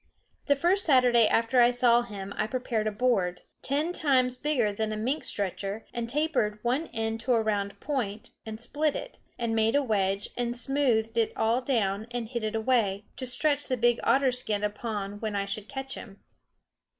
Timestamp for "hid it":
12.29-12.55